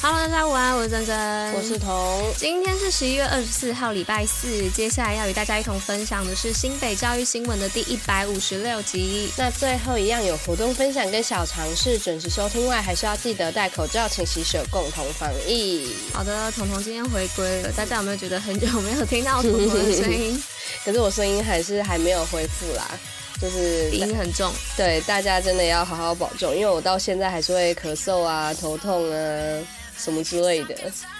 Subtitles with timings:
[0.00, 2.32] Hello，大家午安，我是珍珍，我是彤。
[2.36, 4.70] 今天是十一月二十四号，礼拜四。
[4.70, 9.28] 接下来要与大家一同分享的是新北教育新闻的第一百五十六集。
[9.36, 15.92] 那最后一样有活动分享跟小尝试，准时收听外，还是要记得戴口罩、勤洗手，共同防疫。
[16.12, 20.40] 好的，彤彤今天回归了，大家有没有觉得很久没有听到彤彤的声音？
[20.84, 22.88] 可是我声音还是还没有恢复啦，
[23.42, 24.52] 就是鼻音很重。
[24.76, 29.58] 对，大家真的要好好保重，因为我到现在还是会咳嗽啊、头痛啊。
[29.98, 30.76] 什么之类的，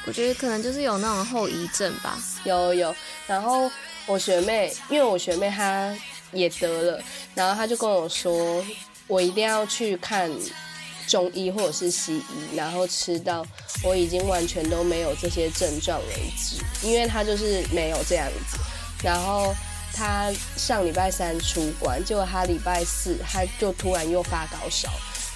[0.06, 2.16] 我觉得可能就是有那种后遗症吧。
[2.44, 2.94] 有有，
[3.26, 3.68] 然后
[4.06, 5.94] 我学妹，因为我学妹她
[6.32, 7.02] 也得了，
[7.34, 8.64] 然后她就跟我说，
[9.08, 10.30] 我一定要去看
[11.08, 13.44] 中医或者是西医，然后吃到
[13.82, 18.56] 我已经完全都没有这些症状为止，因为她就是没有这样子。
[19.02, 19.52] 然后
[19.92, 24.88] 她上礼拜三出关，结果她礼拜四她就突然又发高烧。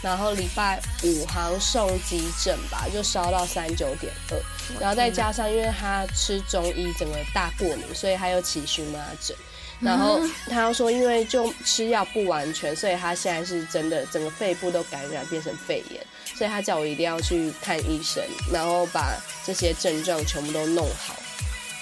[0.02, 4.36] 然后礼拜五好像送急诊吧，就烧到三九点二，
[4.80, 9.36] 然后再加上因为他吃中医整个大过敏，所以他又起荨麻疹。
[9.80, 21.16] 然后他说因为就吃药不完全，所以他现在是真的整个肺部都感染变成肺炎，所以他叫我一定要去看医生，然后把这些症状全部都弄好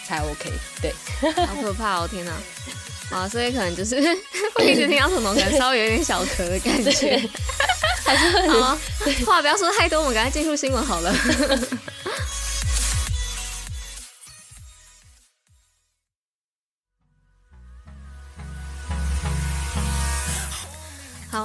[0.06, 0.50] 才 OK。
[0.80, 0.94] 对，
[1.44, 2.32] 好可怕哦，天哪！
[3.10, 3.96] 啊，所以可能就是
[4.56, 7.20] 我一直听到什么可能稍微有点小咳的感觉。
[8.10, 8.76] 还是很好，
[9.24, 11.14] 话不要说太多，我们赶快进入新闻好了。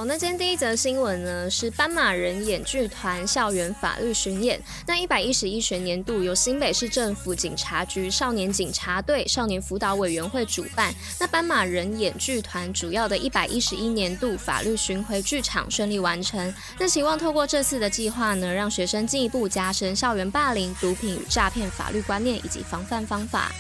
[0.08, 4.62] 那今天第一则新闻呢，是斑马人演剧团校园法律巡演。
[4.86, 10.94] 那一百一十一学年度由新北市政府警察局少年警察队少年辅导委员会主办。
[11.20, 16.54] 那斑马人演剧团主要的一百一十一年度法律巡回剧场顺利完成。
[16.78, 23.52] 那希望透过这次的计划呢，让学生进一步加深校园霸凌、毒品与诈骗法律观念以及防范方法。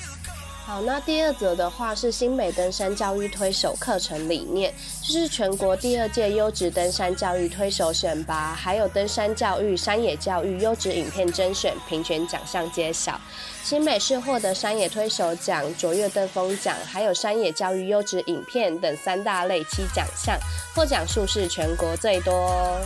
[0.66, 13.22] 好，那第二则的话是新北登山教育推手课程理念，就是全国第二届优质登山教育推手选拔，还有登山教育、山野教育优质影片甄选评选奖项揭晓。
[13.64, 20.36] 新北市获得山野推手奖、卓越登峰奖，还有山野教育优质影片等三大类七奖项，
[20.74, 22.82] 获奖数是全国最多。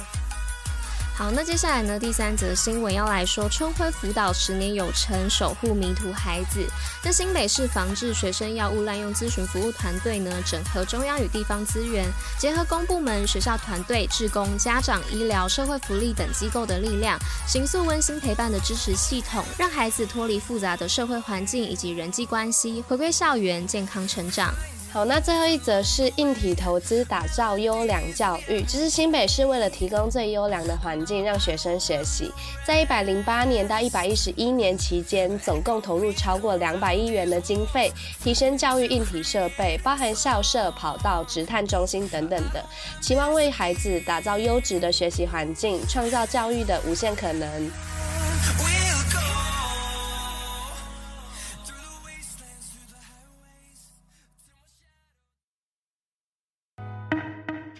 [1.19, 6.66] 好，那接下来呢，第三则新闻要来说，春晖辅导十年有成，守护迷途孩子。
[7.03, 12.06] 那新北市防治学生药物滥用咨询服务团队呢，整合中央与地方资源，
[12.38, 24.53] 结合公部门、学校团队、职工、家长、医疗、社会福利等机构的力量，形塑温馨陪伴的支持系统，让孩子脱离复杂的社会环境以及人际关系，回归校园健康成长。
[24.91, 32.33] 好，那最后一则是硬体投资打造优良教育，就是新北市为了提供最优良的环境让学生学习，
[32.66, 42.66] 在一百零八年到一百一十一年期间，总共投入超过两百亿元的经费，提升教育硬体设备，包含校舍、跑道、直探中心等等的，
[42.99, 47.47] 期望为孩子打造优质的学习环境，创造教育的无限可能。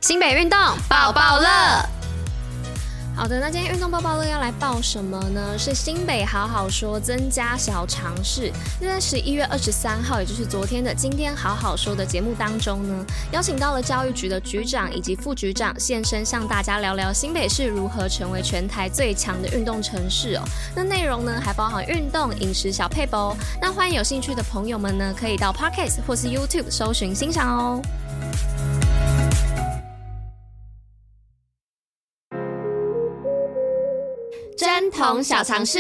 [0.10, 0.58] 新北运动
[0.90, 1.48] 抱抱乐，
[3.16, 5.56] 好的，那今天运动抱抱乐要来报什么呢？
[5.56, 8.52] 是新北好好说增加小常识。
[8.82, 20.44] 那在十一月二十三号，也就是昨天的今天好好说的节目当中呢，邀请到了教育局的局长以及副局长现身，向大家聊聊新北市如何成为全台最强的运动城市哦。
[20.76, 23.38] 那内容呢，还包含运动、饮食小配哦。
[23.62, 27.80] 那欢迎有兴趣的朋友们呢，可以到 Podcast 或是 YouTube 搜寻欣赏哦。
[35.00, 35.80] 从小尝试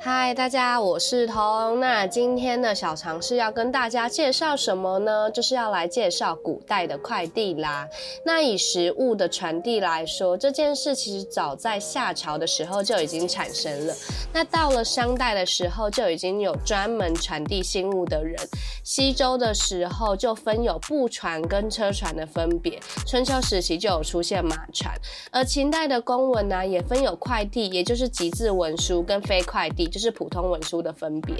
[0.00, 1.80] 嗨，大家，我是彤。
[1.80, 5.28] 那今天的小尝试要跟大家介绍什么呢？
[5.28, 7.88] 就是要来介绍古代的快递啦。
[8.24, 13.94] 那以食物的传递来说，这件事其实早在夏朝的时候就已经产生了。
[14.32, 18.36] 那到了商代的时候，就已经有专门传递信物的人。
[18.84, 22.78] 西周的时候就分有步船跟车船的分别。
[23.04, 24.94] 春秋时期就有出现马船。
[25.32, 29.88] 而秦代的公文呢、也分有快递，也就是集字文书跟非快递。
[29.98, 31.34] 是普通文书的分别。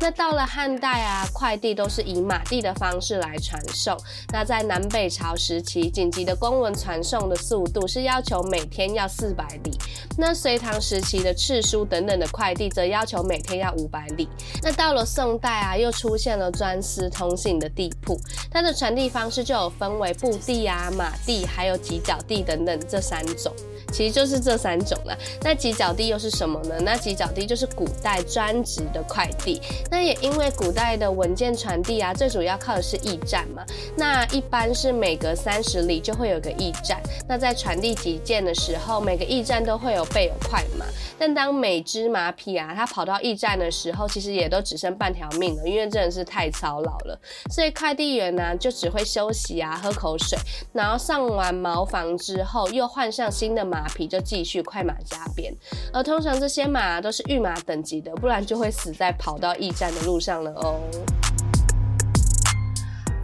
[0.00, 3.96] 那到了汉代啊，快递都是以马递的方式来传送。
[4.32, 9.76] 那在南北朝时期，紧急的公文传送的速度是要求每天要四百里。
[10.16, 14.28] 那隋唐时期的敕书等等的快递则要求每天要五百里。
[14.62, 18.16] 那到了宋代啊，又出现了专司通信的递铺，
[18.50, 23.52] 它的传递方式就有分为步递啊、马递，还有几角递等等这三种。
[23.92, 25.16] 其实就是这三种了。
[25.42, 26.74] 那几角递又是什么呢？
[26.80, 29.60] 那几角递就是古代专职的快递。
[29.90, 33.64] 那也因为古代的文件传递啊，最主要靠的是驿站嘛。
[33.96, 37.02] 那一般是每隔三十里就会有个驿站。
[37.28, 40.86] 那在传递急件的时候，每个驿站都会有备有快马。
[41.18, 47.18] 但当每只马匹啊，它跑到驿站的时候，其实也都只剩半条命了，因为真的是太操劳了。
[47.50, 50.38] 所以快递员呢、就只会休息啊，喝口水，
[50.72, 53.64] 然后上完茅房之后，又换上新的。
[53.64, 55.50] 马匹就继续快马加鞭，
[55.90, 60.80] 而通常这些马都是御马等级的，不然就会死在跑到驿站的路上了哦。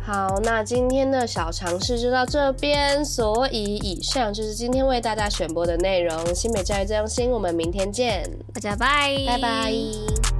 [0.03, 6.35] 好，那今天的小尝试就到这边，所以以上就是今天为大家选播的内容。
[6.35, 10.40] 新美教育最用心，我们明天见，大家拜拜拜。